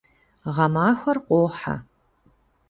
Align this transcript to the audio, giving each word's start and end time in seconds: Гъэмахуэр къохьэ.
Гъэмахуэр 0.55 1.17
къохьэ. 1.27 1.75